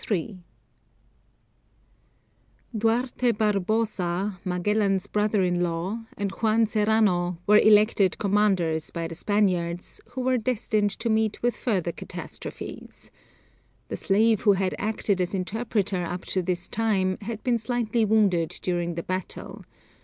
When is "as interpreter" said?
15.21-16.03